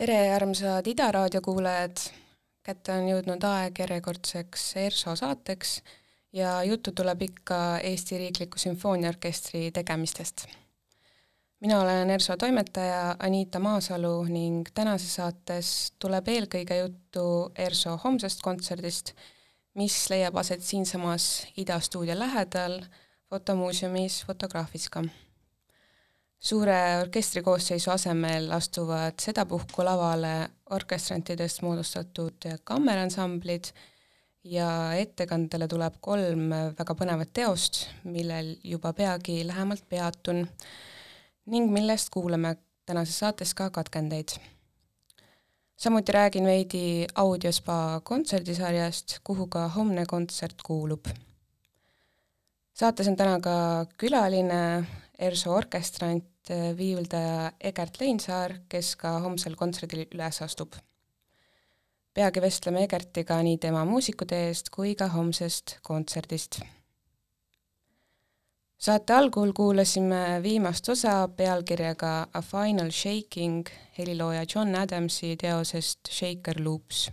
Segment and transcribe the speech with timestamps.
[0.00, 1.98] tere, armsad Ida raadio kuulajad!
[2.64, 5.74] kätte on jõudnud aeg järjekordseks ERSO saateks
[6.32, 10.46] ja juttu tuleb ikka Eesti Riikliku Sümfooniaorkestri tegemistest.
[11.60, 19.12] mina olen ERSO toimetaja Anita Maasalu ning tänases saates tuleb eelkõige juttu ERSO homsest kontserdist,
[19.74, 22.80] mis leiab aset siinsamas Ida stuudio lähedal
[23.28, 25.04] fotomuuseumis Fotografiska
[26.40, 30.34] suure orkestrikoosseisu asemel astuvad sedapuhku lavale
[30.70, 33.72] orkestrantidest moodustatud kammeransamblid
[34.44, 36.48] ja ettekandele tuleb kolm
[36.78, 40.46] väga põnevat teost, millel juba peagi lähemalt peatun
[41.52, 42.56] ning millest kuulame
[42.86, 44.28] tänases saates ka katkendeid.
[45.76, 51.06] samuti räägin veidi audiospa kontserdisarjast, kuhu ka homne kontsert kuulub.
[52.72, 54.86] saates on täna ka külaline,
[55.18, 60.78] ERSO orkestrant, viiuldaja Egert Leinsaar, kes ka homsel kontserdil üles astub
[62.14, 66.60] peagi vestleme Egertiga nii tema muusikuteest kui ka homsest kontserdist.
[68.80, 77.10] saate algul kuulasime viimast osa pealkirjaga A Final Shaking helilooja John Adamsi teosest Shaker Loops.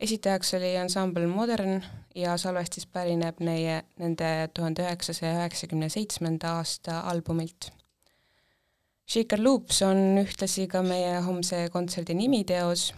[0.00, 1.82] esitajaks oli ansambel Modern
[2.14, 7.83] ja salvestis pärineb neie, nende tuhande üheksasaja üheksakümne seitsmenda aasta albumilt
[9.04, 12.88] Shaker Loops on ühtlasi ka meie homse kontserdi nimiteos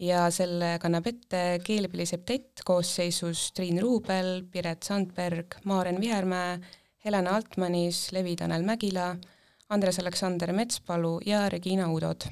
[0.00, 6.56] ja selle kannab ette Keelpilli septett koosseisus Triin Ruubel, Piret Sandberg, Maaren Vihermäe,
[7.04, 9.14] Helena Altmanis, Levi-Tanel Mägila,
[9.68, 12.24] Andres Aleksander Metspalu ja Regina Udod.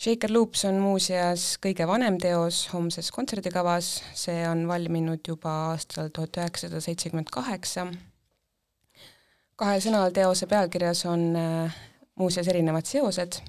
[0.00, 6.38] Shaker Loops on muuseas kõige vanem teos homses kontserdikavas, see on valminud juba aastal tuhat
[6.40, 7.90] üheksasada seitsekümmend kaheksa.
[9.60, 11.80] Kahel sõnal teose pealkirjas on äh,
[12.16, 13.42] muuseas erinevad seosed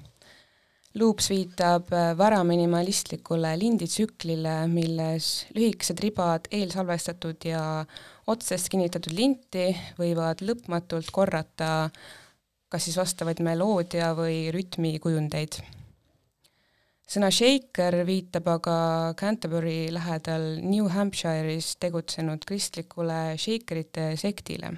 [1.00, 7.62] Loops viitab äh, varaminimalistlikule linditsüklile, milles lühikesed ribad eelsalvestatud ja
[8.28, 11.88] otsest kinnitatud linti võivad lõpmatult korrata
[12.72, 15.62] kas siis vastavaid meloodia või rütmikujundeid.
[17.08, 18.76] sõna shaker viitab aga
[19.16, 24.76] Canterbury lähedal New Hampshire'is tegutsenud kristlikule shakerite sektile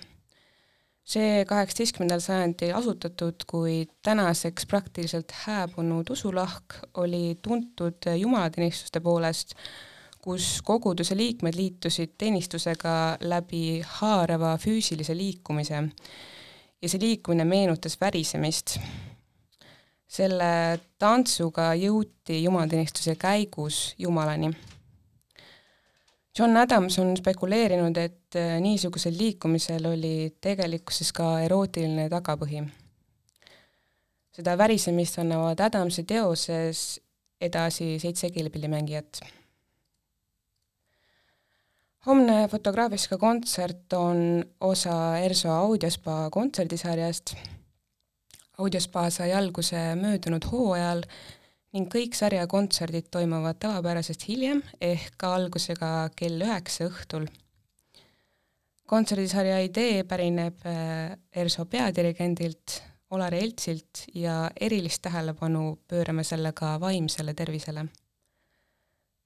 [1.05, 9.55] see kaheksateistkümnendal sajandil asutatud, kuid tänaseks praktiliselt hääbunud usulahk oli tuntud jumalateenistuste poolest,
[10.25, 15.83] kus koguduse liikmed liitusid teenistusega läbi haarava füüsilise liikumise
[16.83, 18.79] ja see liikumine meenutas värisemist.
[20.15, 24.53] selle tantsuga jõuti jumalateenistuse käigus Jumalani
[26.39, 32.65] John Adams on spekuleerinud, et äh, niisugusel liikumisel oli tegelikkuses ka erootiline tagapõhi.
[34.35, 36.81] seda värisemist annavad Adamsi teoses
[37.41, 39.21] edasi seitse keelpillimängijat.
[42.07, 47.37] homne Fotograafika kontsert on osa ERSO audiospa kontserdisarjast.
[48.59, 51.03] audiospa sai alguse möödunud hooajal
[51.75, 57.27] ning kõik sarja kontserdid toimuvad tavapärasest hiljem ehk algusega kell üheksa õhtul.
[58.87, 67.87] kontserdisarja idee pärineb äh, ERSO peadirigendilt Olar Eltsilt ja erilist tähelepanu pöörame sellega vaimsele tervisele.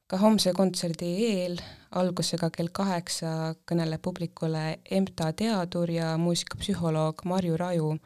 [0.06, 1.60] ka homse kontserdi eel
[2.00, 7.98] algusega kell kaheksa kõneleb publikule EMTA teadur ja muusikapsühholoog Marju Raju,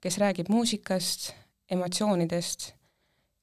[0.00, 1.32] kes räägib muusikast,
[1.70, 2.75] emotsioonidest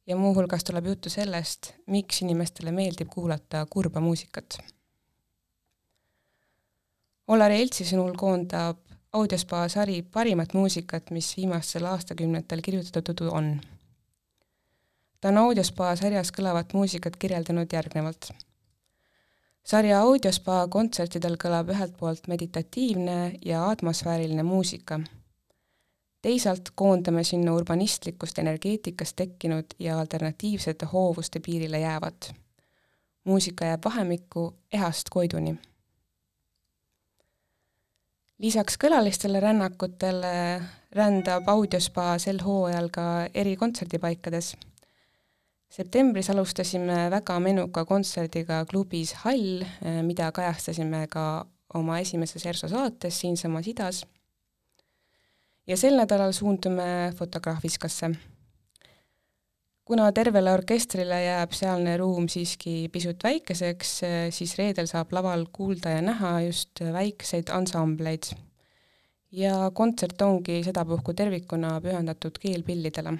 [0.08, 4.58] ja muuhulgas tuleb juttu sellest, miks inimestele meeldib kuulata kurba muusikat.
[7.28, 8.82] Olari Eltsi sõnul koondab
[9.14, 13.62] audiospa sari parimat muusikat, mis viimastel aastakümnetel kirjutatud on.
[15.22, 18.32] ta on audiospa sarjas kõlavat muusikat kirjeldanud järgnevalt.
[19.64, 25.00] sarja audiospa kontsertidel kõlab ühelt poolt meditatiivne ja atmosfääriline muusika
[26.24, 32.34] teisalt koondame sinna urbanistlikust energeetikast tekkinud ja alternatiivsete hoovuste piirile jäävat.
[33.24, 35.56] muusika jääb vahemikku ehast Koiduni.
[38.40, 40.62] lisaks kõlalistele rännakutele
[40.92, 44.56] rändab audiospa sel hooajal ka eri kontserdipaikades.
[45.70, 49.64] septembris alustasime väga menuka kontserdiga klubis Hall,
[50.02, 54.06] mida kajastasime ka oma esimeses ERSO saates siinsamas idas
[55.68, 58.12] ja sel nädalal suundume Fotograafiskasse.
[59.86, 63.90] kuna tervele orkestrile jääb sealne ruum siiski pisut väikeseks,
[64.32, 68.24] siis reedel saab laval kuulda ja näha just väikeseid ansambleid.
[69.32, 73.18] ja kontsert ongi sedapuhku tervikuna pühendatud keelpillidele.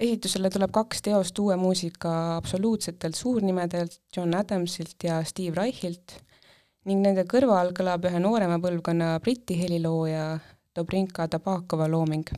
[0.00, 6.27] esitusele tuleb kaks teost uue muusika absoluutsetelt suurnimedelt John Adamsilt ja Steve Reichilt
[6.88, 10.38] ning nende kõrval kõlab ühe noorema põlvkonna Briti helilooja
[10.76, 12.30] Dobrinka Tabakova looming.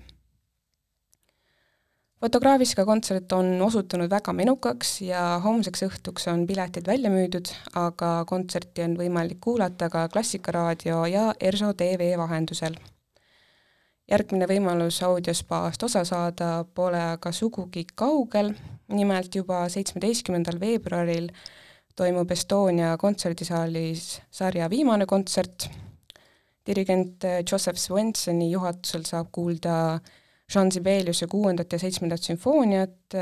[2.21, 7.49] Fotograafika kontsert on osutunud väga menukaks ja homseks õhtuks on piletid välja müüdud,
[7.80, 12.76] aga kontserti on võimalik kuulata ka Klassikaraadio ja ERSO tv vahendusel.
[14.11, 18.52] järgmine võimalus audiospaast osa saada pole aga sugugi kaugel,
[18.88, 21.30] nimelt juba seitsmeteistkümnendal veebruaril
[22.00, 25.66] toimub Estonia kontserdisaalis sarja viimane kontsert,
[26.66, 29.75] dirigent Joseph Swensoni juhatusel saab kuulda
[30.50, 33.19] Jean Sibeliuse kuuendat ja seitsmendat sümfooniat,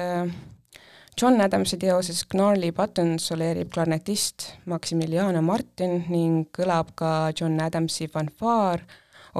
[1.18, 8.87] John Adamsi teoses Gnarly Buttons soleerib klarnetist Maximiliano Martin ning kõlab ka John Adamsi fanfaar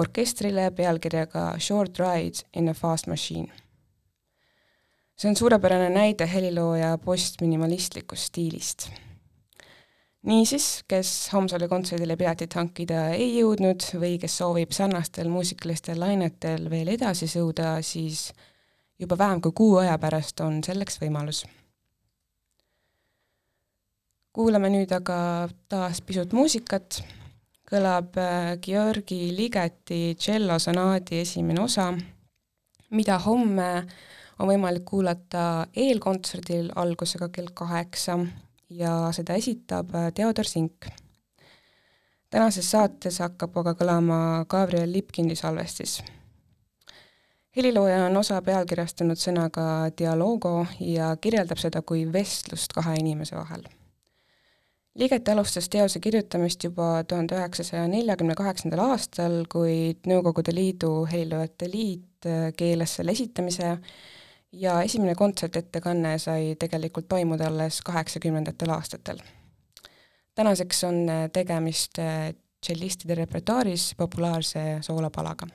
[0.02, 3.52] orkestrile pealkirjaga Short Ride in a Fast Machine
[5.18, 8.90] see on suurepärane näide helilooja postminimalistlikust stiilist.
[10.27, 16.95] Niisiis, kes Haapsalu kontserdile piletit hankida ei jõudnud või kes soovib sarnastel muusikalistel lainetel veel
[16.95, 18.33] edasi sõuda, siis
[18.99, 21.47] juba vähem kui kuu aja pärast on selleks võimalus.
[24.39, 27.01] kuulame nüüd aga taas pisut muusikat,
[27.67, 31.89] kõlab äh, Georgi Ligeti tšellosonaadi esimene osa,
[32.95, 33.67] mida homme
[34.39, 38.21] on võimalik kuulata eelkontserdil algusega kell kaheksa
[38.71, 40.87] ja seda esitab äh, Theodor Sink.
[42.31, 46.03] tänases saates hakkab aga kõlama Gabriel Lipkindi salvestis.
[47.57, 53.65] helilooja on osa pealkirjastanud sõnaga dialogo ja kirjeldab seda kui vestlust kahe inimese vahel.
[54.99, 62.27] Liget alustas teose kirjutamist juba tuhande üheksasaja neljakümne kaheksandal aastal, kuid Nõukogude Liidu Heliloojate Liit
[62.27, 63.77] äh, keelas selle esitamise
[64.52, 69.19] ja esimene kontsertettekanne sai tegelikult toimuda alles kaheksakümnendatel aastatel.
[70.35, 71.99] tänaseks on tegemist
[72.61, 75.47] tšellistide repertuaaris populaarse soolopalaga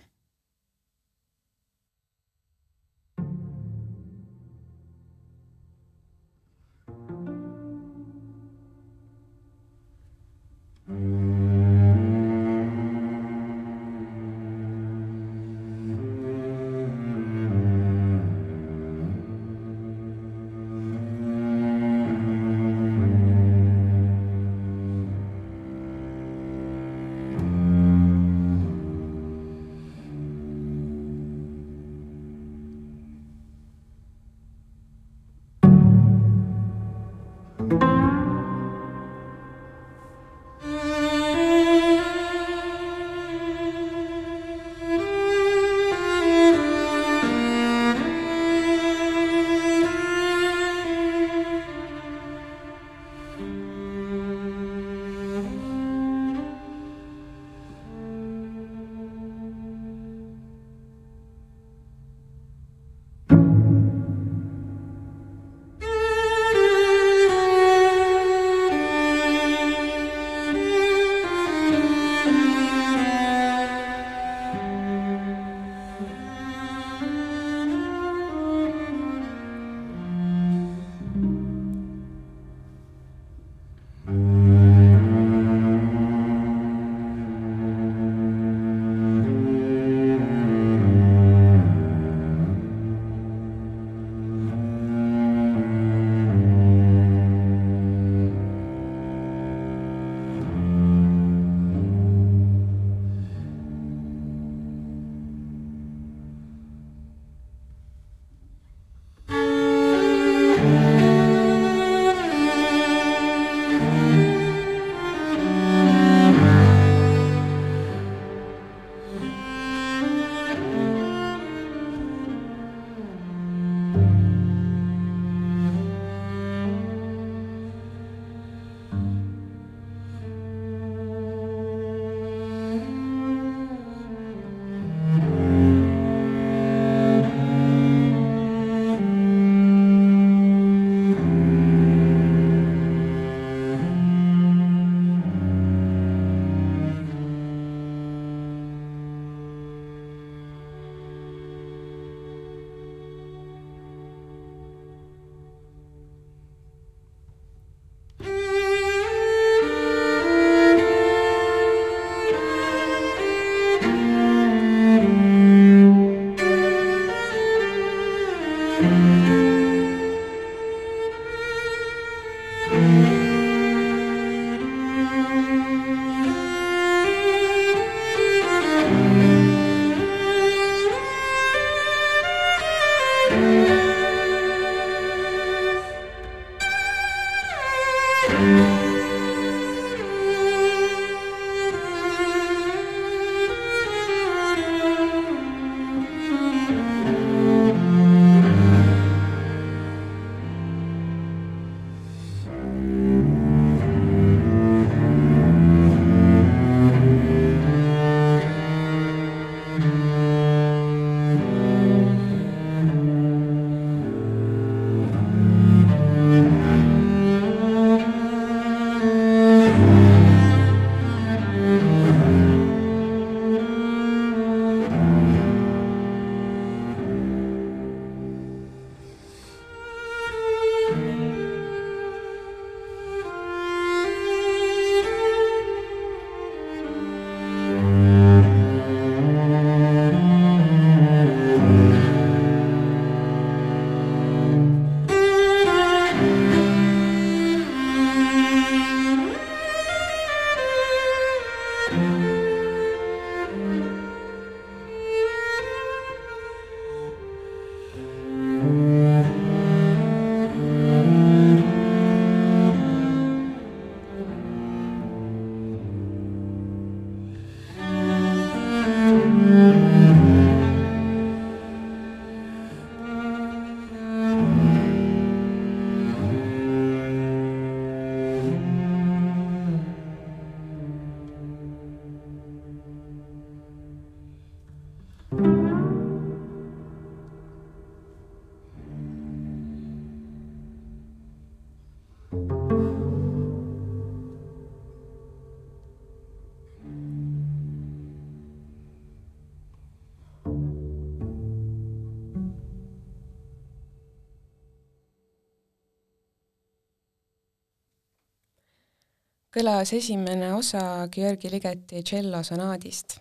[309.53, 313.19] kõlas esimene osa Georgi Ligeti tšellosonaadist.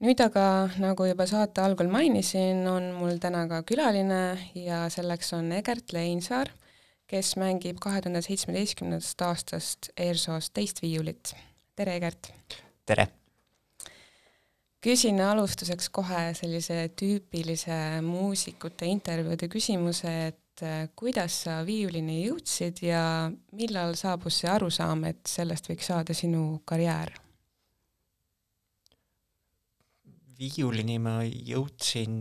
[0.00, 5.52] nüüd aga, nagu juba saate algul mainisin, on mul täna ka külaline ja selleks on
[5.52, 6.48] Egert Leinsaar,
[7.06, 11.34] kes mängib kahe tuhande seitsmeteistkümnendast aastast ERSO-s teist viiulit.
[11.76, 12.32] tere, Egert!
[12.86, 13.08] tere!
[14.80, 22.80] küsin alustuseks kohe sellise tüüpilise muusikute intervjuude küsimuse, et et äh, kuidas sa viiulini jõudsid
[22.86, 27.12] ja millal saabus see arusaam, et sellest võiks saada sinu karjäär?
[30.36, 32.18] viiulini ma jõudsin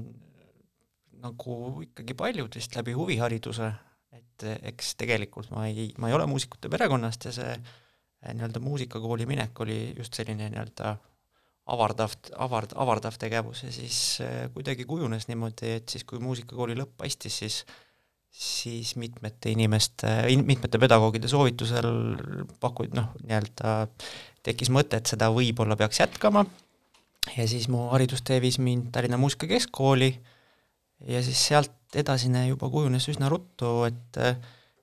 [1.20, 3.68] nagu ikkagi paljud vist läbi huvihariduse,
[4.16, 9.28] et eks tegelikult ma ei, ma ei ole muusikute perekonnast ja see äh, nii-öelda muusikakooli
[9.28, 10.96] minek oli just selline nii-öelda
[11.76, 16.96] avardav, avard, avardav tegevus ja siis äh, kuidagi kujunes niimoodi, et siis, kui muusikakooli lõpp
[17.04, 17.64] paistis, siis
[18.36, 20.08] siis mitmete inimeste,
[20.44, 21.88] mitmete pedagoogide soovitusel
[22.60, 23.76] paku-, noh, nii-öelda
[24.46, 26.44] tekkis mõte, et seda võib-olla peaks jätkama.
[27.38, 30.12] Ja siis mu haridustee viis mind Tallinna Muusikakeskkooli
[31.10, 34.20] ja siis sealt edasine juba kujunes üsna ruttu, et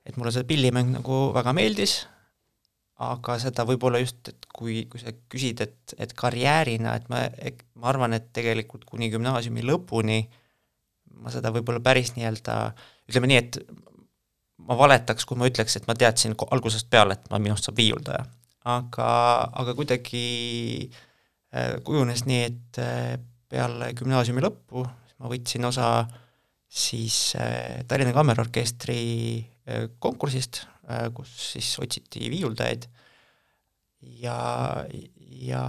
[0.03, 2.01] et mulle see pillimäng nagu väga meeldis,
[2.99, 7.21] aga seda võib-olla just, et kui, kui sa küsid, et, et karjäärina, et ma,
[7.79, 10.19] ma arvan, et tegelikult kuni gümnaasiumi lõpuni
[11.23, 13.59] ma seda võib-olla päris nii-öelda äh, ütleme nii, et
[14.67, 18.25] ma valetaks, kui ma ütleks, et ma teadsin algusest peale, et ma, minust saab viiuldaja.
[18.71, 19.07] aga,
[19.59, 20.25] aga kuidagi
[20.87, 23.15] äh, kujunes nii, et äh,
[23.51, 25.89] peale gümnaasiumi lõppu ma võtsin osa
[26.71, 29.01] siis äh, Tallinna Kammerorkestri
[30.03, 30.65] konkursist,
[31.15, 32.89] kus siis otsiti viiuldajaid
[34.19, 34.35] ja,
[35.47, 35.61] ja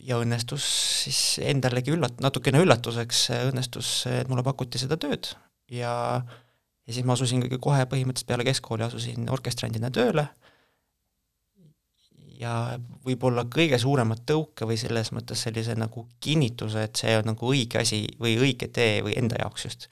[0.00, 0.64] ja õnnestus
[1.04, 5.30] siis endalegi üllat-, natukene üllatuseks õnnestus, et mulle pakuti seda tööd
[5.72, 6.36] ja äh,
[6.90, 10.26] ja siis ma asusin kohe põhimõtteliselt peale keskkooli asusin orkestrandina tööle.
[12.40, 12.54] Ja
[13.04, 17.82] võib-olla kõige suuremat tõuke või selles mõttes sellise nagu kinnituse, et see on nagu õige
[17.82, 19.86] asi või õige tee või enda jaoks just,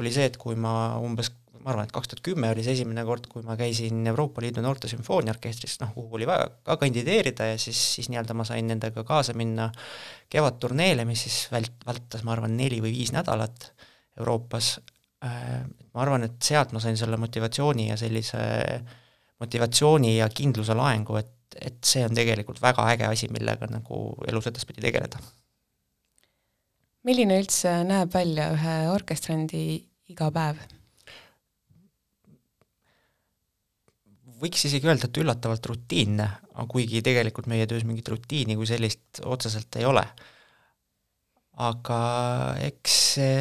[0.00, 3.04] oli see, et kui ma umbes, ma arvan, et kaks tuhat kümme oli see esimene
[3.06, 7.60] kord, kui ma käisin Euroopa Liidu Noorte Sümfooniaorkestris, noh, kuhu oli vaja ka kandideerida ja
[7.60, 9.68] siis, siis nii-öelda ma sain nendega kaasa minna
[10.32, 13.68] kevadturneele, mis siis vält-, vältas, ma arvan, neli või viis nädalat
[14.16, 14.78] Euroopas
[15.22, 18.42] ma arvan, et sealt ma sain selle motivatsiooni ja sellise
[19.42, 24.50] motivatsiooni ja kindluse laengu, et, et see on tegelikult väga äge asi, millega nagu elus
[24.50, 25.22] edaspidi tegeleda.
[27.02, 29.64] milline üldse näeb välja ühe orkestrandi
[30.12, 30.62] igapäev?
[34.42, 36.24] võiks isegi öelda, et üllatavalt rutiinne,
[36.70, 40.02] kuigi tegelikult meie töös mingit rutiini kui sellist otseselt ei ole.
[41.62, 41.98] aga
[42.64, 43.34] eks see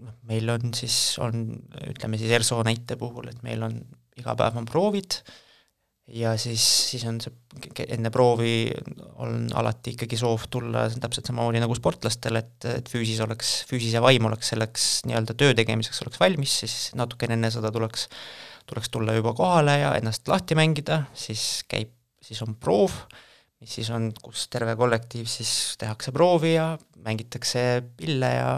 [0.00, 1.46] noh, meil on siis, on
[1.88, 3.78] ütleme siis ERSO näite puhul, et meil on
[4.18, 5.20] iga päev on proovid
[6.12, 7.32] ja siis, siis on see,
[7.86, 8.66] enne proovi
[9.22, 14.02] on alati ikkagi soov tulla täpselt samamoodi nagu sportlastel, et, et füüsis oleks, füüsis ja
[14.04, 18.08] vaim oleks selleks nii-öelda töö tegemiseks oleks valmis, siis natukene enne seda tuleks,
[18.68, 22.98] tuleks tulla juba kohale ja ennast lahti mängida, siis käib, siis on proov,
[23.62, 26.72] mis siis on, kus terve kollektiiv siis tehakse proovi ja
[27.06, 28.54] mängitakse pille ja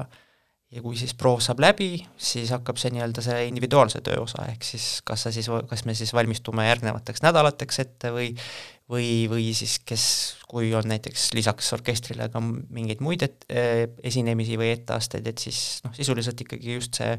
[0.74, 4.66] ja kui siis proov saab läbi, siis hakkab see nii-öelda see individuaalse töö osa, ehk
[4.66, 8.32] siis kas sa siis, kas me siis valmistume järgnevateks nädalateks ette või
[8.90, 10.04] või, või siis kes,
[10.48, 15.60] kui on näiteks lisaks orkestrile ka mingeid muid et, eh, esinemisi või etteasteid, et siis
[15.86, 17.14] noh, sisuliselt ikkagi just see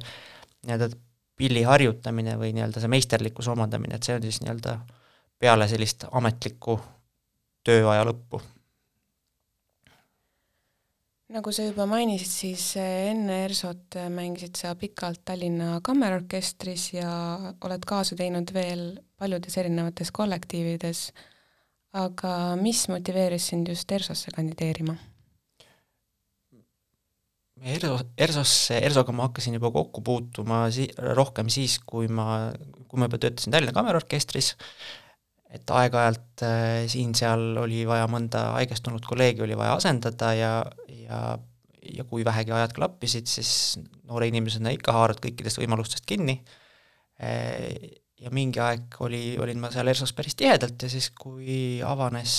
[0.67, 0.91] nii-öelda
[1.35, 4.77] pilli harjutamine või nii-öelda see meisterlikkuse omandamine, et see on siis nii-öelda
[5.41, 6.77] peale sellist ametlikku
[7.65, 8.41] tööaja lõppu
[11.33, 17.09] nagu sa juba mainisid, siis eh, enne ERSO-t eh, mängisid sa pikalt Tallinna Kammerorkestris ja
[17.65, 18.85] oled kaasa teinud veel
[19.17, 21.09] paljudes erinevates kollektiivides.
[21.95, 24.97] aga mis motiveeris sind just ERSO-sse kandideerima?
[27.55, 32.51] ERSO, ERSO-sse, ERSO-ga ma hakkasin juba kokku puutuma si-, rohkem siis, kui ma,
[32.89, 34.51] kui ma juba töötasin Tallinna Kammerorkestris,
[35.55, 40.51] et aeg-ajalt äh, siin-seal oli vaja mõnda haigestunud kolleegi oli vaja asendada ja,
[41.05, 41.37] ja
[41.85, 43.77] ja kui vähegi ajad klappisid, siis
[44.09, 46.39] noore inimesena ikka haarad kõikidest võimalustest kinni.
[47.21, 52.33] Äh, ja mingi aeg oli, olin ma seal ERSO-s päris tihedalt ja siis, kui avanes,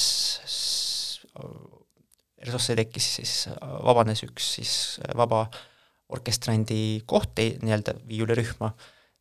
[2.42, 3.36] ERSO-sse tekkis siis,
[3.86, 4.74] vabanes üks siis
[5.16, 5.44] vaba
[6.16, 8.70] orkestrandi koht nii-öelda viiulirühma,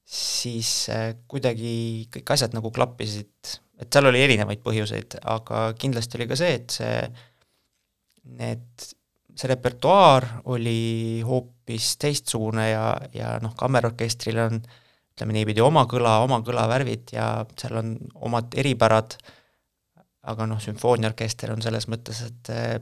[0.06, 3.56] siis äh, kuidagi kõik asjad nagu klappisid.
[3.82, 7.00] Et seal oli erinevaid põhjuseid, aga kindlasti oli ka see, et see,
[8.40, 8.86] need,
[9.36, 14.60] see repertuaar oli hoopis teistsugune ja, ja noh, kammerorkestril on
[15.16, 17.94] ütleme niipidi, oma kõla, oma kõlavärvid ja seal on
[18.28, 19.16] omad eripärad,
[20.28, 22.76] aga noh, sümfooniaorkester on selles mõttes, et äh,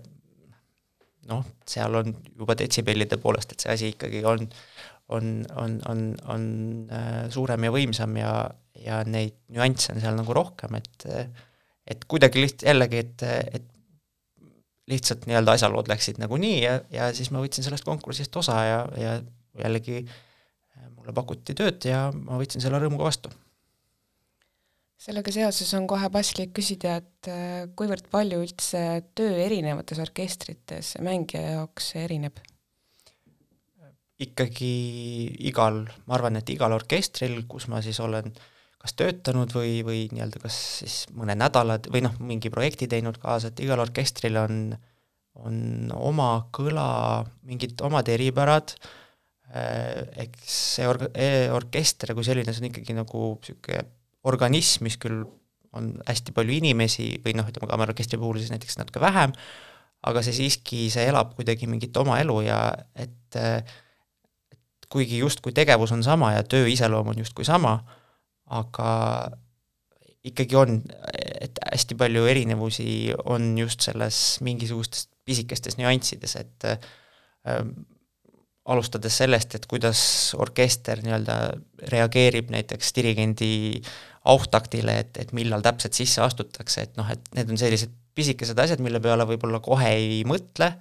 [1.30, 4.48] noh, seal on juba detsibellide poolest, et see asi ikkagi on,
[5.14, 6.46] on, on, on, on
[6.90, 8.34] äh, suurem ja võimsam ja,
[8.82, 11.10] ja neid nüansse on seal nagu rohkem, et
[11.84, 13.24] et kuidagi liht-, jällegi, et,
[13.60, 13.66] et
[14.92, 19.16] lihtsalt nii-öelda asjalood läksid nagunii ja, ja siis ma võtsin sellest konkursist osa ja, ja
[19.64, 20.04] jällegi
[21.04, 23.32] mulle pakuti tööd ja ma võtsin selle rõõmuga vastu.
[25.04, 31.60] sellega seoses on kohe paslik küsida, et äh, kuivõrd palju üldse töö erinevates orkestrites mängija
[31.60, 32.40] jaoks erineb?
[34.24, 34.74] ikkagi
[35.50, 38.30] igal, ma arvan, et igal orkestril, kus ma siis olen
[38.84, 43.52] kas töötanud või, või nii-öelda kas siis mõned nädalad või noh, mingi projekti teinud kaasa,
[43.52, 44.58] et igal orkestril on,
[45.40, 45.56] on
[45.96, 48.76] oma kõla, mingid omad eripärad.
[48.76, 48.92] Äh,,
[49.54, 53.84] Äh, eks see org-, e-, orkester kui selline, see on ikkagi nagu niisugune
[54.26, 55.20] organism, mis küll
[55.78, 59.36] on hästi palju inimesi või noh, ütleme kammerorkestri puhul siis näiteks natuke vähem,
[60.10, 62.58] aga see siiski, see elab kuidagi mingit oma elu ja
[62.98, 67.76] et, et kuigi justkui tegevus on sama ja töö iseloom on justkui sama,
[68.54, 68.90] aga
[70.24, 70.78] ikkagi on,
[71.14, 76.68] et hästi palju erinevusi on just selles mingisugustes pisikestes nüanssides, et
[77.48, 77.74] ähm,
[78.72, 80.00] alustades sellest, et kuidas
[80.40, 81.38] orkester nii-öelda
[81.92, 83.54] reageerib näiteks dirigendi
[84.32, 88.84] auftaktile, et, et millal täpselt sisse astutakse, et noh, et need on sellised pisikesed asjad,
[88.84, 90.72] mille peale võib-olla kohe ei mõtle,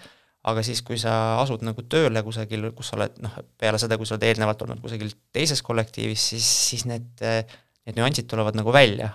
[0.51, 4.09] aga siis, kui sa asud nagu tööle kusagil, kus sa oled noh, peale seda, kui
[4.09, 9.13] sa oled eelnevalt olnud kusagil teises kollektiivis, siis, siis need, need nüansid tulevad nagu välja.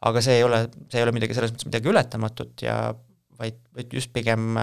[0.00, 2.76] aga see ei ole, see ei ole midagi selles mõttes midagi ületamatut ja
[3.40, 4.56] vaid, vaid just pigem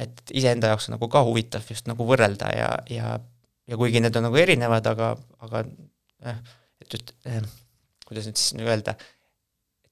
[0.00, 3.14] et iseenda jaoks on nagu ka huvitav just nagu võrrelda ja, ja,
[3.70, 5.12] ja kuigi need on nagu erinevad, aga,
[5.46, 5.62] aga
[6.26, 6.40] eh,
[6.82, 7.42] et just eh,,
[8.08, 8.96] kuidas nüüd siis öelda,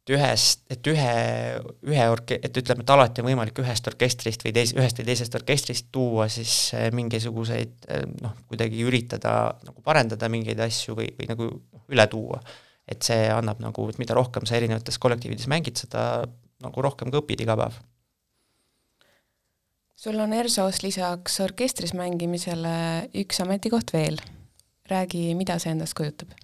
[0.03, 1.13] et ühest, et ühe,
[1.87, 5.37] ühe orke-, et ütleme, et alati on võimalik ühest orkestrist või teis-, ühest või teisest
[5.39, 11.31] orkestrist tuua siis eh, mingisuguseid eh, noh, kuidagi üritada nagu parendada mingeid asju või, või
[11.31, 11.49] nagu
[11.93, 12.43] üle tuua.
[12.89, 16.27] et see annab nagu, et mida rohkem sa erinevates kollektiivides mängid, seda
[16.63, 17.79] nagu rohkem ka õpid iga päev
[20.03, 22.75] sul on ERSO-s lisaks orkestris mängimisele
[23.23, 24.19] üks ametikoht veel.
[24.91, 26.35] räägi, mida see endast kujutab?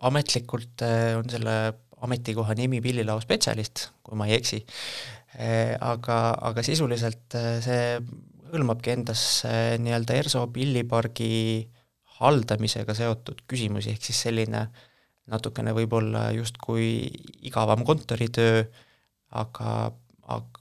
[0.00, 1.56] ametlikult äh, on selle
[2.06, 4.62] ametikoha nimi pillilao spetsialist, kui ma ei eksi,
[5.38, 7.82] äh, aga, aga sisuliselt äh, see
[8.50, 9.24] hõlmabki endas
[9.78, 11.34] nii-öelda ERSO pillipargi
[12.20, 14.64] haldamisega seotud küsimusi, ehk siis selline
[15.30, 17.06] natukene võib-olla justkui
[17.46, 18.64] igavam kontoritöö,
[19.38, 19.92] aga,
[20.26, 20.60] aga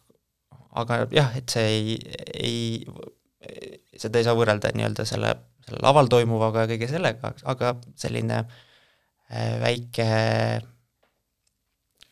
[0.78, 1.96] aga jah, et see ei,
[2.34, 2.58] ei,
[4.00, 5.34] seda ei saa võrrelda nii-öelda selle,
[5.66, 8.44] selle laval toimuvaga ja kõige sellega, aga selline
[9.64, 10.10] väike,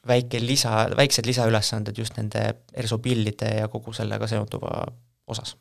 [0.07, 2.43] väike lisa, väiksed lisaülesanded just nende
[2.73, 4.85] ERSO pillide ja kogu sellega seonduva
[5.27, 5.55] osas.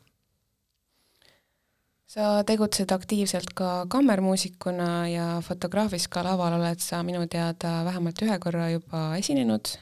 [2.07, 8.39] sa tegutsed aktiivselt ka kammermuusikuna ja fotograafis ka laval oled sa minu teada vähemalt ühe
[8.39, 9.75] korra juba esinenud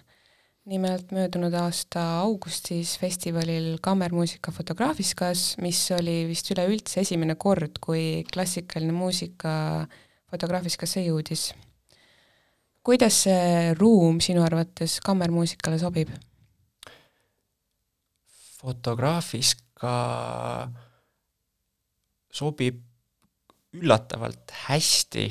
[0.66, 8.96] nimelt möödunud aasta augustis festivalil Kammermuusika Fotografiskas, mis oli vist üleüldse esimene kord, kui klassikaline
[8.96, 9.86] muusika
[10.32, 11.52] Fotografiscasse jõudis.
[12.86, 16.12] Kuidas see ruum sinu arvates kammermuusikale sobib?
[18.62, 19.96] Fotograafiska
[22.36, 22.82] sobib
[23.76, 25.28] üllatavalt hästi,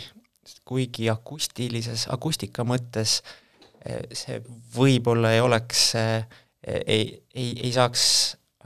[0.68, 4.40] kuigi akustilises, akustika mõttes äh, see
[4.74, 8.04] võib-olla ei oleks, ei, ei, ei saaks,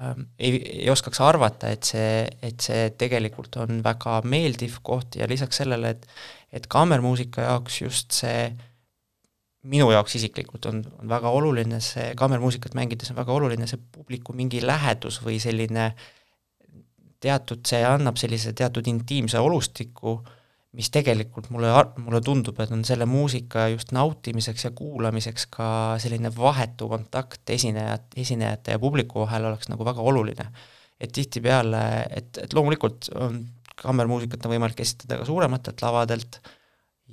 [0.03, 5.29] ähm, ei, ei oskaks arvata, et see, et see tegelikult on väga meeldiv koht ja
[5.31, 6.11] lisaks sellele, et
[6.49, 8.47] et kammermuusika jaoks just see
[9.69, 14.37] minu jaoks isiklikult on, on väga oluline see, kammermuusikat mängides on väga oluline see publiku
[14.37, 15.91] mingi lähedus või selline
[17.19, 20.21] teatud, see annab sellise teatud intiimse olustiku
[20.77, 21.71] mis tegelikult mulle,
[22.05, 25.69] mulle tundub, et on selle muusika just nautimiseks ja kuulamiseks ka
[26.03, 30.51] selline vahetu kontakt esinejat, esinejate ja publiku vahel oleks nagu väga oluline.
[30.99, 33.37] et tihtipeale, et, et loomulikult on
[33.79, 36.41] kammermuusikat on võimalik esitada ka suurematelt lavadelt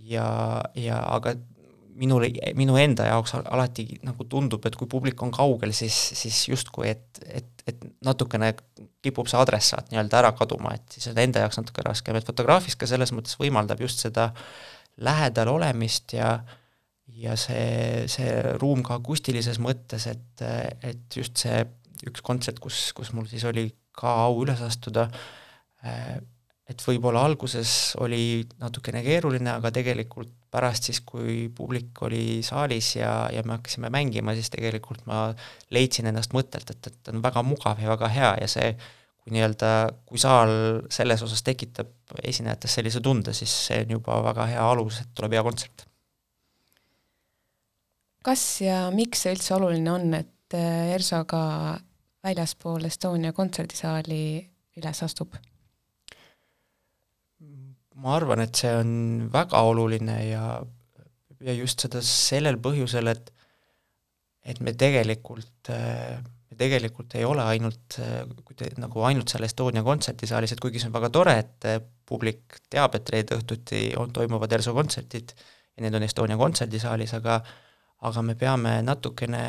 [0.10, 0.26] ja,
[0.74, 1.36] ja aga
[2.00, 6.90] minule, minu enda jaoks alati nagu tundub, et kui publik on kaugel, siis, siis justkui,
[6.92, 8.52] et, et, et natukene
[9.06, 12.90] kipub see adressaat nii-öelda ära kaduma, et siis on enda jaoks natuke raskem, et Fotograafika
[12.90, 14.32] selles mõttes võimaldab just seda
[15.06, 16.38] lähedal olemist ja
[17.16, 20.44] ja see, see ruum ka akustilises mõttes, et,
[20.84, 21.62] et just see
[22.10, 25.08] üks kontsert, kus, kus mul siis oli ka au üles astuda,
[26.66, 33.14] et võib-olla alguses oli natukene keeruline, aga tegelikult pärast siis, kui publik oli saalis ja,
[33.34, 35.28] ja me hakkasime mängima, siis tegelikult ma
[35.76, 38.70] leidsin ennast mõttelt, et, et on väga mugav ja väga hea ja see,
[39.20, 39.72] kui nii-öelda,
[40.08, 40.54] kui saal
[40.94, 45.36] selles osas tekitab esinejates sellise tunde, siis see on juba väga hea alus, et tuleb
[45.38, 45.88] hea kontsert.
[48.26, 51.42] kas ja miks see üldse oluline on, et ERSO ka
[52.26, 54.22] väljaspool Estonia kontserdisaali
[54.80, 55.36] üles astub?
[58.02, 58.92] Ma arvan, et see on
[59.34, 60.46] väga oluline ja,
[61.46, 63.32] ja just seda sellel põhjusel, et
[64.46, 67.98] et me tegelikult, me tegelikult ei ole ainult,
[68.78, 71.68] nagu ainult seal Estonia kontserdisaalis, et kuigi see on väga tore, et
[72.06, 77.40] publik teab, et reede õhtuti on, toimuvad ERSO kontserdid ja need on Estonia kontserdisaalis, aga
[78.06, 79.44] aga me peame natukene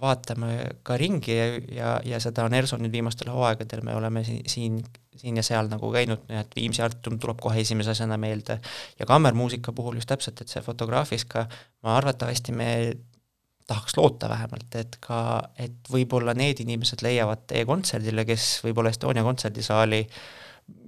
[0.00, 0.50] vaatama
[0.86, 4.82] ka ringi ja, ja, ja seda on ERSO nüüd viimastel hooaegadel, me oleme siin,
[5.16, 8.58] siin, ja seal nagu käinud, nii et Viimsi Artum tuleb kohe esimese asjana meelde.
[8.98, 11.46] Ja kammermuusika puhul just täpselt, et see fotograafis ka,
[11.86, 12.70] ma arvatavasti me
[13.68, 15.18] tahaks loota vähemalt, et ka,
[15.56, 20.18] et võib-olla need inimesed leiavad tee kontserdile, kes võib-olla Estonia kontserdisaali äh,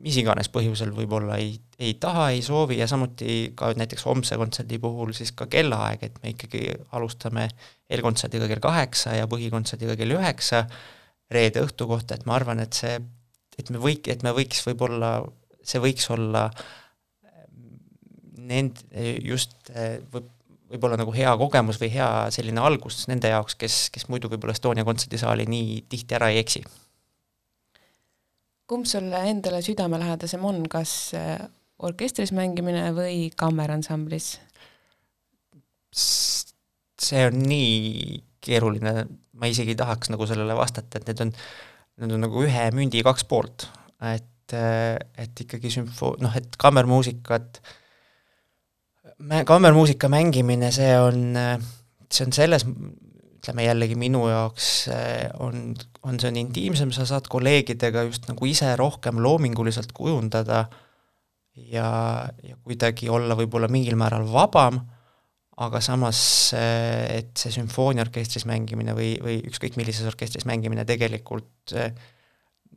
[0.06, 4.78] mis iganes põhjusel võib-olla ei, ei taha, ei soovi ja samuti ka näiteks homse kontserdi
[4.82, 6.62] puhul siis ka kellaaeg, et me ikkagi
[6.96, 7.48] alustame
[7.90, 10.64] eelkontserdiga kell kaheksa ja põhikontserdiga kell üheksa
[11.32, 12.94] reede õhtu kohta, et ma arvan, et see,
[13.58, 15.18] et me võik-, et me võiks võib-olla,
[15.66, 16.46] see võiks olla
[18.46, 18.84] nend-,
[19.26, 19.72] just
[20.12, 20.32] võib,
[20.70, 24.86] võib-olla nagu hea kogemus või hea selline algus nende jaoks, kes, kes muidu võib-olla Estonia
[24.86, 26.64] kontserdisaali nii tihti ära ei eksi
[28.66, 31.38] kumb sulle endale südamelähedasem on, kas äh,
[31.86, 34.36] orkestris mängimine või kammeransamblis?
[35.96, 39.06] see on nii keeruline,
[39.38, 41.30] ma isegi ei tahaks nagu sellele vastata, et need on,
[42.02, 43.68] need on nagu ühe mündi kaks poolt,
[44.04, 47.62] et, äh, et ikkagi sümfo-, noh, et kammermuusikat,
[49.48, 51.38] kammermuusika mängimine, see on,
[52.12, 52.66] see on selles
[53.46, 55.70] ütleme jällegi minu jaoks eh, on,
[56.02, 60.64] on see on intiimsem, sa saad kolleegidega just nagu ise rohkem loominguliselt kujundada
[61.54, 64.80] ja, ja kuidagi olla võib-olla mingil määral vabam,
[65.62, 66.18] aga samas,
[66.58, 71.94] eh, et see sümfooniaorkestris mängimine või, või ükskõik millises orkestris mängimine tegelikult eh,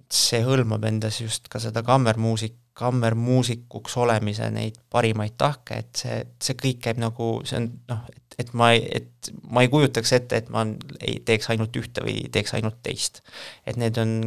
[0.06, 6.62] see hõlmab endas just ka seda kammermuusik, kammermuusikuks olemise neid parimaid tahke, et see, see
[6.62, 8.06] kõik käib nagu, see on noh,
[8.40, 10.64] et ma ei, et ma ei kujutaks ette, et ma
[11.04, 13.22] ei teeks ainult ühte või teeks ainult teist.
[13.68, 14.18] et need on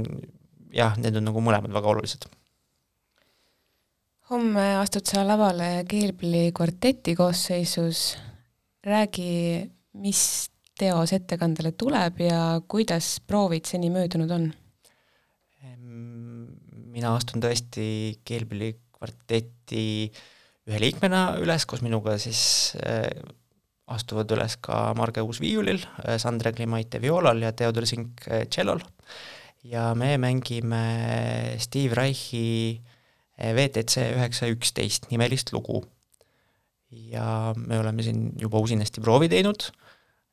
[0.72, 2.26] jah, need on nagu mõlemad väga olulised.
[4.32, 8.16] homme astud sa lavale Keelpilli kvarteti koosseisus.
[8.84, 14.52] räägi, mis teos ettekandele tuleb ja kuidas proovid seni möödunud on?
[16.92, 19.84] mina astun tõesti Keelpilli kvarteti
[20.68, 22.74] ühe liikmena üles koos minuga siis
[23.94, 25.82] astuvad üles ka Marge Uus viiulil,
[26.20, 28.82] Sandra Klimaite vioolal ja Theodor Sink tšellol.
[29.64, 32.80] ja me mängime Steve Reichi
[33.38, 35.84] WTC üheksa üksteist nimelist lugu.
[36.90, 39.70] ja me oleme siin juba usinasti proovi teinud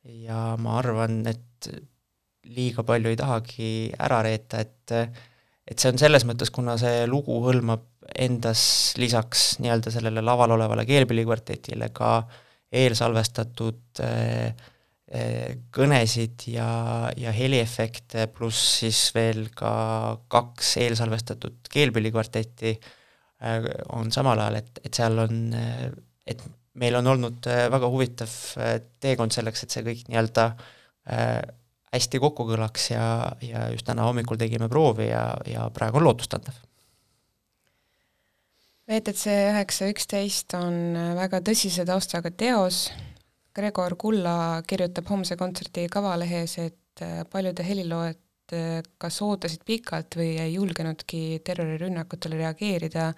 [0.04, 1.70] ja ma arvan, et
[2.44, 4.92] liiga palju ei tahagi ära reeta, et
[5.70, 7.84] et see on selles mõttes, kuna see lugu hõlmab
[8.18, 8.62] endas
[8.98, 14.54] lisaks nii-öelda sellele laval olevale keelpillikvartetile ka äh, eelsalvestatud äh,
[15.12, 19.72] äh, kõnesid ja, ja heliefekte, pluss siis veel ka
[20.30, 25.42] kaks eelsalvestatud keelpillikvartetti äh, on samal ajal, et, et seal on,
[26.26, 26.46] et
[26.80, 28.34] meil on olnud väga huvitav
[29.02, 30.46] teekond selleks, et see kõik nii-öelda
[31.90, 33.04] hästi kokku kõlaks ja,
[33.42, 36.69] ja just täna hommikul tegime proovi ja, ja praegu on lootustandev
[38.90, 42.88] VTC üheksa üksteist on äh, väga tõsise taustaga teos.
[43.54, 50.32] Gregor Kulla kirjutab homse kontserdi kavalehes, et äh, paljude heliloojad äh, kas ootasid pikalt või
[50.42, 53.12] ei julgenudki terrorirünnakutele reageerida,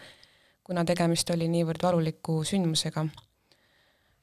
[0.61, 3.07] kuna tegemist oli niivõrd valuliku sündmusega.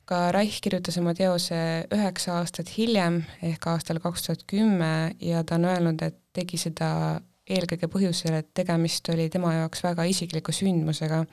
[0.06, 1.58] ka Reich kirjutas oma teose
[1.94, 7.22] üheksa aastat hiljem ehk aastal kaks tuhat kümme ja ta on öelnud, et tegi seda
[7.50, 11.26] eelkõige põhjusel, et tegemist oli tema jaoks väga isikliku sündmusega.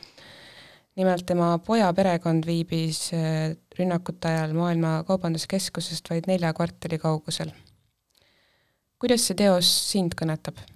[0.96, 7.52] nimelt tema poja perekond viibis äh, rünnakute ajal Maailma Kaubanduskeskusest vaid nelja kvartali kaugusel.
[8.98, 10.75] kuidas see teos sind kõnetab?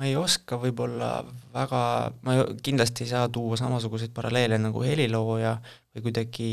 [0.00, 1.10] Ma ei oska võib-olla
[1.52, 1.80] väga,
[2.24, 5.58] ma kindlasti ei saa tuua samasuguseid paralleele nagu helilooja
[5.92, 6.52] või kuidagi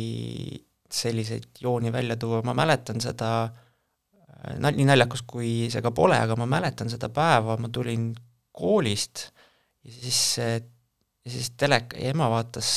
[0.91, 3.31] selliseid jooni välja tuua, ma mäletan seda
[4.59, 8.11] nii naljakas, kui see ka pole, aga ma mäletan seda päeva, ma tulin
[8.51, 9.29] koolist
[9.87, 10.21] ja siis
[11.27, 12.69] ja siis teleka, ema vaatas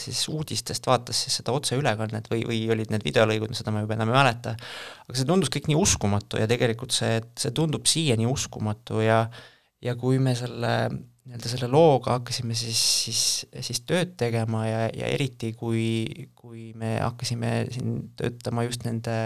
[0.00, 4.12] siis uudistest, vaatas siis seda otseülekannet või, või olid need videolõigud, seda ma juba enam
[4.12, 4.54] ei mäleta,
[5.04, 9.24] aga see tundus kõik nii uskumatu ja tegelikult see, see tundub siiani uskumatu ja
[9.84, 13.22] ja kui me selle nii-öelda selle looga hakkasime siis, siis,
[13.68, 19.16] siis tööd tegema ja, ja eriti kui, kui me hakkasime siin töötama just nende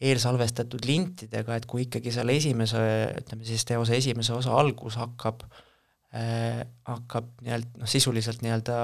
[0.00, 2.80] eelsalvestatud lintidega, et kui ikkagi seal esimese,
[3.20, 5.66] ütleme siis teose esimese osa algus hakkab äh,,
[6.10, 8.76] hakkab nii-öelda noh, sisuliselt nii-öelda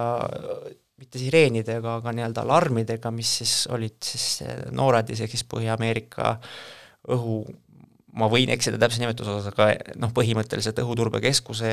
[0.97, 6.37] mitte sireenidega, aga nii-öelda alarmidega, mis siis olid siis NORAD, isegi siis Põhja-Ameerika
[7.12, 7.41] õhu
[8.17, 9.69] ma võin eksida täpse nimetuse osas, aga
[10.01, 11.71] noh, põhimõtteliselt Õhuturbekeskuse,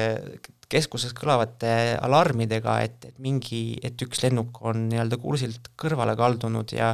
[0.71, 1.71] keskuses kõlavate
[2.03, 6.93] alarmidega, et, et mingi, et üks lennuk on nii-öelda kursilt kõrvale kaldunud ja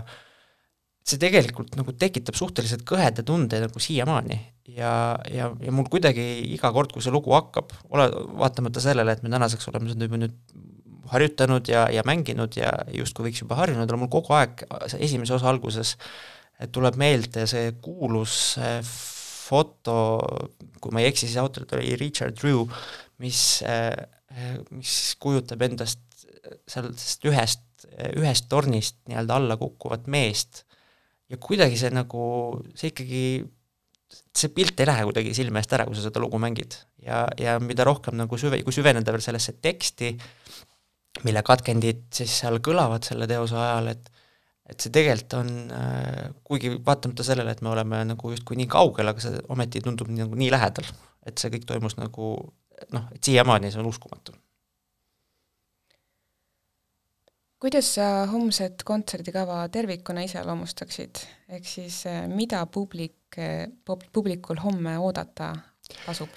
[1.10, 4.40] see tegelikult nagu tekitab suhteliselt kõheda tunde nagu siiamaani.
[4.76, 4.94] ja,
[5.34, 9.32] ja, ja mul kuidagi iga kord, kui see lugu hakkab, ole, vaatamata sellele, et me
[9.34, 10.36] tänaseks oleme seda juba nüüd
[11.10, 14.62] harjutanud ja, ja mänginud ja justkui võiks juba harjunud olla, mul kogu aeg
[15.00, 15.96] esimese osa alguses
[16.76, 18.60] tuleb meelde see kuulus
[19.50, 19.96] foto,
[20.78, 22.68] kui ma ei eksi, siis autorit oli Richard Drew,
[23.24, 23.64] mis,
[24.76, 26.28] mis kujutab endast
[26.70, 27.64] sellest ühest,
[28.20, 30.64] ühest tornist nii-öelda alla kukkuvat meest
[31.30, 32.24] ja kuidagi see nagu,
[32.78, 33.24] see ikkagi,
[34.10, 36.78] see pilt ei lähe kuidagi silme eest ära, kui sa seda lugu mängid.
[37.06, 40.14] ja, ja mida rohkem nagu süve-, kui süveneda veel sellesse teksti,
[41.26, 44.16] mille katkendid siis seal kõlavad selle teose ajal, et
[44.70, 49.10] et see tegelikult on äh,, kuigi vaatamata sellele, et me oleme nagu justkui nii kaugel,
[49.10, 50.86] aga see ometi tundub nii, nagu nii lähedal,
[51.26, 52.36] et see kõik toimus nagu
[52.94, 54.36] noh, et siiamaani see on uskumatu.
[57.60, 61.24] Kuidas sa homset kontserdikava tervikuna iseloomustaksid,
[61.58, 63.68] ehk siis äh, mida publik, äh,
[64.14, 65.54] publikul homme oodata
[66.06, 66.32] tasub?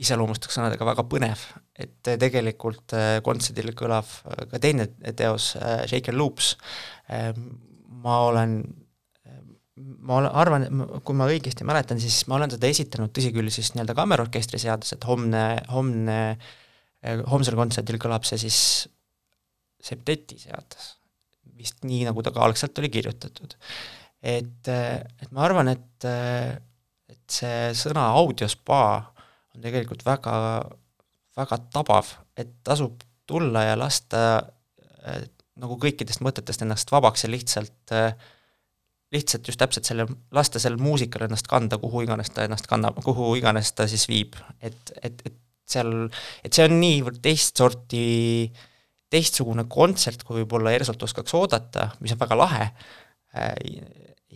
[0.00, 1.40] iseloomustaks sõnadega väga põnev,
[1.76, 5.52] et äh, tegelikult kontserdil kõlab äh, ka teine teos,
[5.90, 6.54] Shake and Loops,
[8.00, 8.54] ma olen,
[9.76, 10.64] ma olen, arvan,
[11.04, 14.94] kui ma õigesti mäletan, siis ma olen seda esitanud, tõsi küll, siis nii-öelda kammerorkestri seadus,
[14.96, 16.20] et homne, homne,
[17.28, 18.62] homsel kontserdil kõlab see siis
[19.84, 20.94] septeti seadus,
[21.56, 23.56] vist nii, nagu ta ka algselt oli kirjutatud.
[24.20, 26.08] et, et ma arvan, et,
[27.10, 28.82] et see sõna audiospa
[29.54, 30.36] on tegelikult väga
[31.38, 35.24] väga tabav, et tasub tulla ja lasta äh,
[35.60, 38.14] nagu kõikidest mõtetest ennast vabaks ja lihtsalt äh,
[39.14, 43.32] lihtsalt just täpselt selle, lasta sellel muusikal ennast kanda, kuhu iganes ta ennast kannab, kuhu
[43.40, 45.38] iganes ta siis viib, et, et, et
[45.70, 46.06] seal,
[46.46, 48.04] et see on niivõrd teist sorti,
[49.10, 52.66] teistsugune kontsert, kui võib-olla Ersolt oskaks oodata, mis on väga lahe,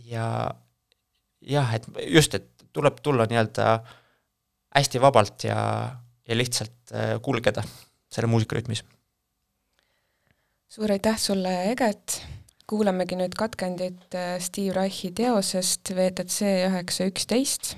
[0.05, 0.25] ja
[1.41, 3.69] jah, et just, et tuleb tulla nii-öelda
[4.75, 5.59] hästi vabalt ja
[6.27, 7.63] ja lihtsalt äh, kulgeda
[8.11, 8.83] selle muusikarütmis.
[10.69, 12.21] suur aitäh sulle, Eget,
[12.67, 17.75] kuulamegi nüüd katkendit äh, Steve Reichi teosest VTC üheksa üksteist,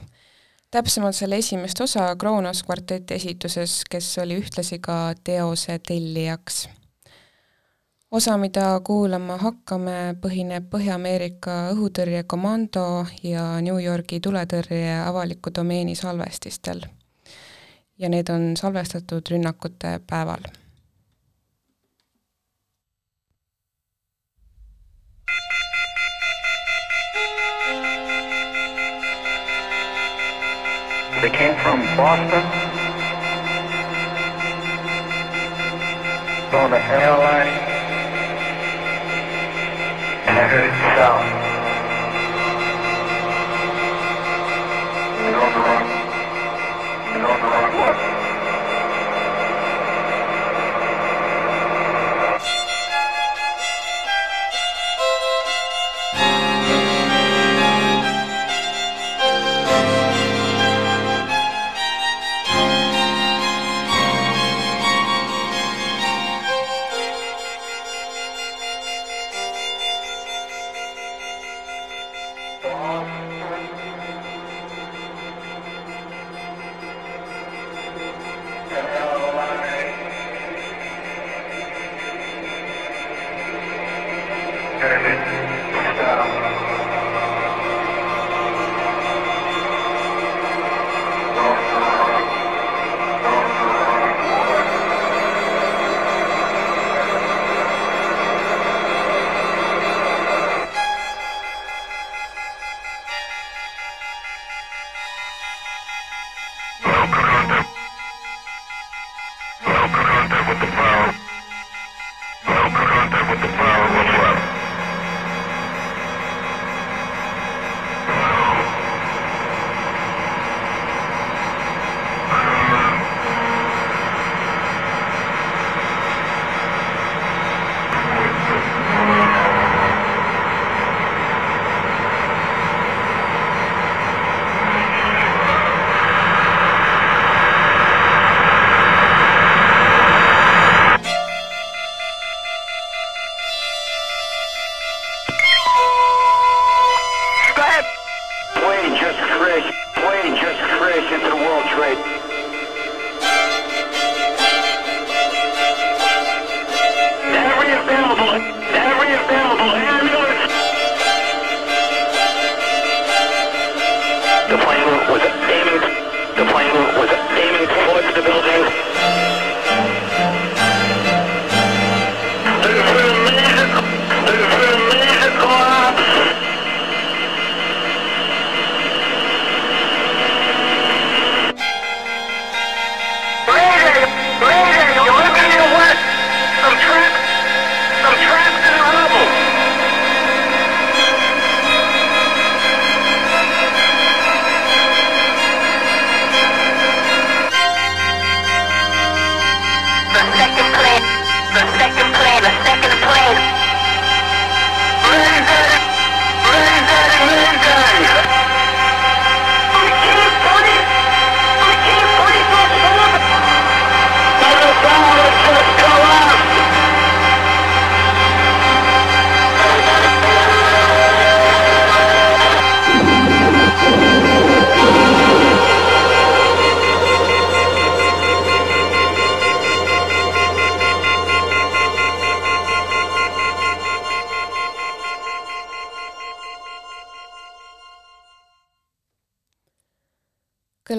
[0.72, 6.68] täpsemalt selle esimest osa Kronos kvarteti esituses, kes oli ühtlasi ka teose tellijaks.
[8.12, 16.86] Osa, mida kuulama hakkame, põhineb Põhja-Ameerika õhutõrjekomando ja New Yorgi tuletõrje avaliku domeeni salvestistel
[17.98, 20.48] ja need on salvestatud rünnakute päeval.
[31.20, 32.44] They came from Boston.
[36.54, 37.77] On the airline.
[40.38, 41.26] And I heard sound.
[45.26, 45.86] And on the run.
[47.16, 47.67] And on the run.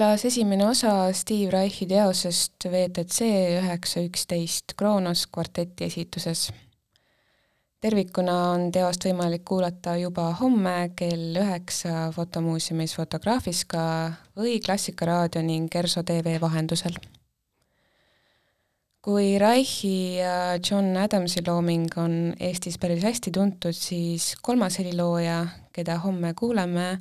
[0.09, 3.27] Kõlas esimene osa Steve Reichi teosest WTC
[3.59, 6.47] üheksa üksteist Kronos kvarteti esituses.
[7.77, 13.83] tervikuna on teost võimalik kuulata juba homme kell üheksa Fotomuuseumis Fotografiska
[14.33, 16.97] või Klassikaraadio ning Kerso tv vahendusel.
[19.01, 25.99] kui Reichi ja John Adamsi looming on Eestis päris hästi tuntud, siis kolmas helilooja, keda
[25.99, 26.97] homme kuuleme,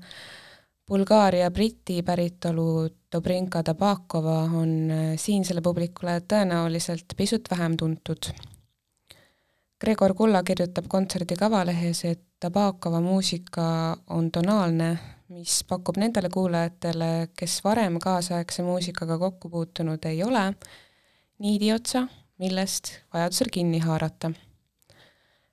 [0.88, 8.30] Bulgaaria briti päritolu Dobrinka Tabakova on äh, siinsele publikule tõenäoliselt pisut vähem tuntud.
[9.80, 13.68] Gregor Kulla kirjutab kontserdi kavalehes, et Tabakova muusika
[14.16, 14.88] on tonaalne,
[15.28, 20.52] mis pakub nendele kuulajatele, kes varem kaasaegse muusikaga kokku puutunud ei ole,
[21.38, 22.06] niidiotsa,
[22.40, 24.32] millest vajadusel kinni haarata.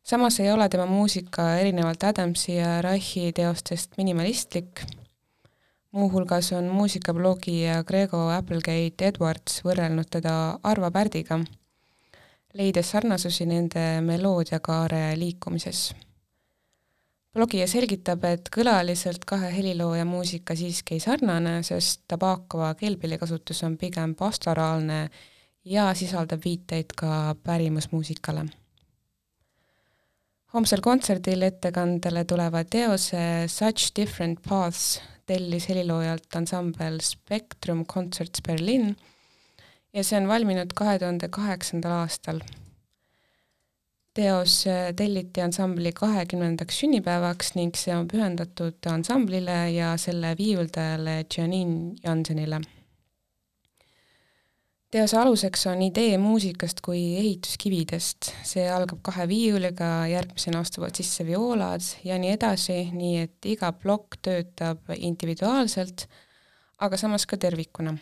[0.03, 4.85] samas ei ole tema muusika erinevalt Adamsi ja Reichi teostest minimalistlik
[5.95, 10.33] muuhulgas on muusikablogija Grego Applegate Edwards võrrelnud teda
[10.63, 11.39] Arvo Pärdiga,
[12.53, 15.93] leides sarnasusi nende meloodiakaare liikumises.
[17.35, 24.15] blogija selgitab, et kõlaliselt kahe helilooja muusika siiski ei sarnane, sest Tabakova keelpillikasutus on pigem
[24.15, 25.09] pastoraalne
[25.65, 28.45] ja sisaldab viiteid ka pärimusmuusikale
[30.53, 38.95] homsel kontserdil ettekandele tulevad teose Such Different Paths tellis heliloojalt ansambel Spectrum Concerts Berlin
[39.93, 42.39] ja see on valminud kahe tuhande kaheksandal aastal.
[44.15, 51.95] teos äh, telliti ansambli kahekümnendaks sünnipäevaks ning see on pühendatud ansamblile ja selle viiuldajale Janine
[52.03, 52.61] Jansenile
[54.95, 61.83] teose aluseks on idee muusikast kui ehituskividest, see algab kahe viiuliga, järgmisena astuvad sisse vioolad
[62.07, 66.05] ja nii edasi, nii et iga plokk töötab individuaalselt,
[66.85, 67.97] aga samas ka tervikuna.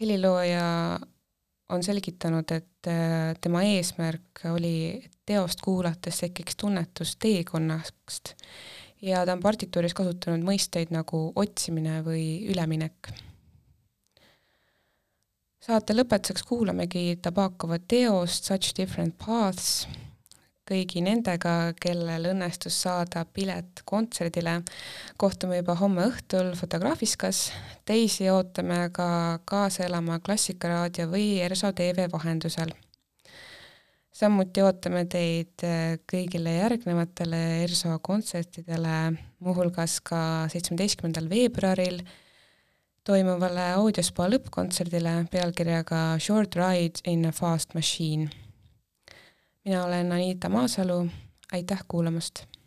[0.00, 0.66] helilooja
[1.74, 4.74] on selgitanud, et äh, tema eesmärk oli,
[5.04, 8.34] et teost kuulates tekiks tunnetus teekonnast
[9.02, 13.12] ja ta on partituuris kasutanud mõisteid nagu otsimine või üleminek
[15.68, 19.82] saate lõpetuseks kuulamegi Tabakova teost Such Different Paths
[20.68, 24.62] kõigi nendega, kellel õnnestus saada pilet kontserdile.
[25.20, 27.50] kohtume juba homme õhtul Fotograafiskas,
[27.84, 32.72] teisi ootame ka kaasa elama Klassikaraadio või ERSO tv vahendusel.
[34.12, 35.64] samuti ootame teid
[36.12, 42.00] kõigile järgnevatele ERSO kontsertidele, muuhulgas ka seitsmeteistkümnendal veebruaril
[43.08, 48.28] toimuvale audiospa lõppkontserdile pealkirjaga Short Ride in a Fast Machine.
[49.64, 51.06] mina olen Anita Maasalu,
[51.52, 52.57] aitäh kuulamast!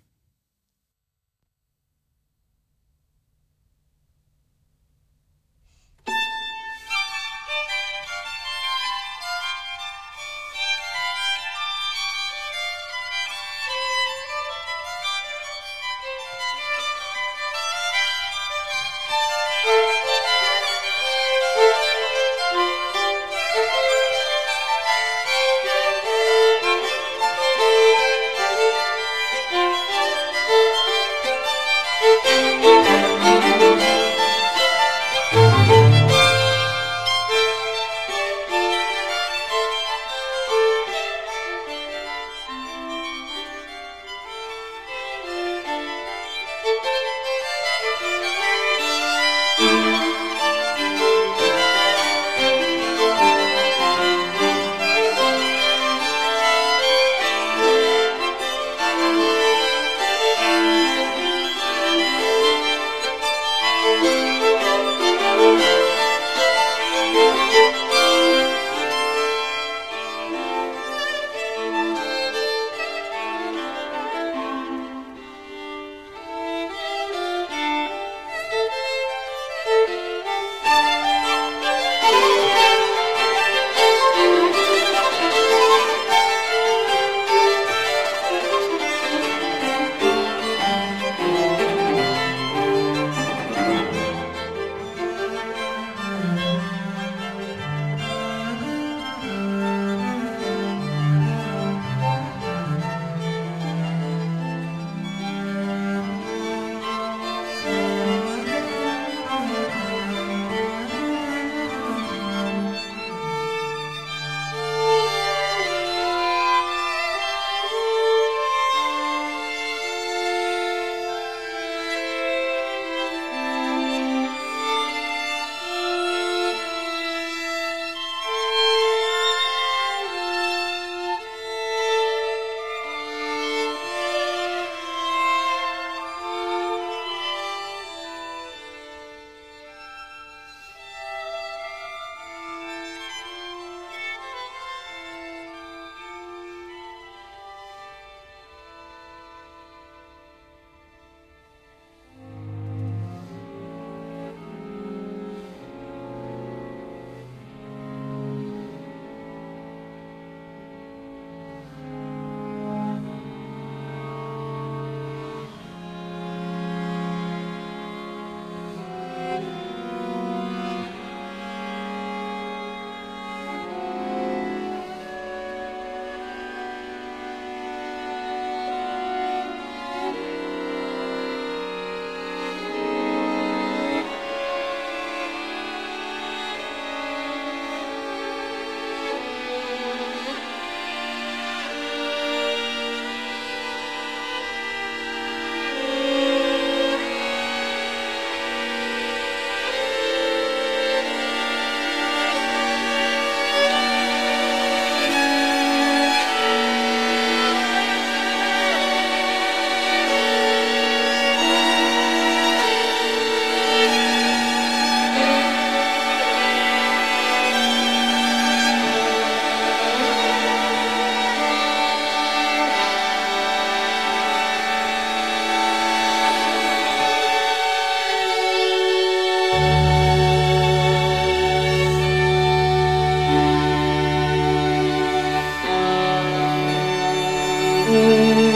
[237.93, 238.50] Amen.